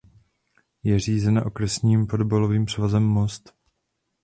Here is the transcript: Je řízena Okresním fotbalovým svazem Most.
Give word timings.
Je 0.83 0.99
řízena 0.99 1.45
Okresním 1.45 2.07
fotbalovým 2.07 2.67
svazem 2.67 3.03
Most. 3.03 3.53